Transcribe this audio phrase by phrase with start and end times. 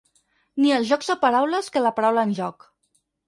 [0.63, 2.67] Ni els jocs de paraules que la paraula en joc.